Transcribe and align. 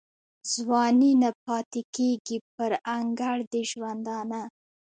ځواني 0.53 1.11
نه 1.23 1.29
پاته 1.43 1.81
کیږي 1.95 2.37
پر 2.55 2.71
انګړ 2.95 3.37
د 3.51 3.53
ژوندانه 3.69 4.41